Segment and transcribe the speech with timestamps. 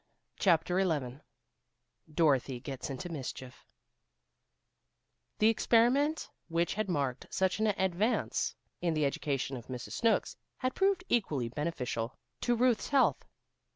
[0.39, 1.19] CHAPTER XI
[2.11, 3.55] DOROTHY GETS INTO MISCHIEF
[5.37, 9.91] The experiment which had marked such an advance in the education of Mrs.
[9.91, 13.23] Snooks had proved equally beneficial to Ruth's health.